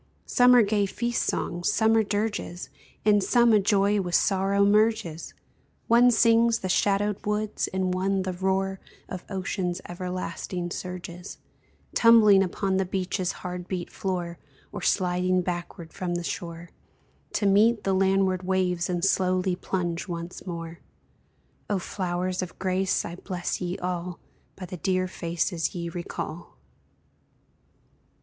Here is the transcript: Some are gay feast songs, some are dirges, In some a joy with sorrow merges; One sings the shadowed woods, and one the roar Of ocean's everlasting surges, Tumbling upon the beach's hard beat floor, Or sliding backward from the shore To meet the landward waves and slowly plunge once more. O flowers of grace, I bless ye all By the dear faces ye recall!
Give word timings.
Some 0.25 0.55
are 0.55 0.63
gay 0.63 0.87
feast 0.87 1.21
songs, 1.21 1.71
some 1.71 1.95
are 1.95 2.01
dirges, 2.03 2.69
In 3.05 3.21
some 3.21 3.53
a 3.53 3.59
joy 3.59 4.01
with 4.01 4.15
sorrow 4.15 4.65
merges; 4.65 5.35
One 5.85 6.09
sings 6.09 6.57
the 6.61 6.69
shadowed 6.69 7.23
woods, 7.23 7.67
and 7.71 7.93
one 7.93 8.23
the 8.23 8.33
roar 8.33 8.79
Of 9.07 9.23
ocean's 9.29 9.79
everlasting 9.87 10.71
surges, 10.71 11.37
Tumbling 11.93 12.41
upon 12.41 12.77
the 12.77 12.85
beach's 12.85 13.31
hard 13.45 13.67
beat 13.67 13.91
floor, 13.91 14.39
Or 14.71 14.81
sliding 14.81 15.43
backward 15.43 15.93
from 15.93 16.15
the 16.15 16.23
shore 16.23 16.71
To 17.33 17.45
meet 17.45 17.83
the 17.83 17.93
landward 17.93 18.41
waves 18.41 18.89
and 18.89 19.05
slowly 19.05 19.55
plunge 19.55 20.07
once 20.07 20.47
more. 20.47 20.79
O 21.69 21.77
flowers 21.77 22.41
of 22.41 22.57
grace, 22.57 23.05
I 23.05 23.17
bless 23.17 23.61
ye 23.61 23.77
all 23.77 24.17
By 24.55 24.65
the 24.65 24.77
dear 24.77 25.07
faces 25.07 25.75
ye 25.75 25.89
recall! 25.89 26.57